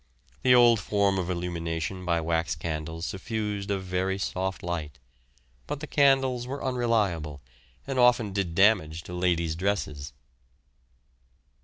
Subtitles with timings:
[0.41, 4.97] The old form of illumination by wax candles suffused a very soft light,
[5.67, 7.39] but the candles were unreliable
[7.85, 10.13] and often did damage to ladies' dresses.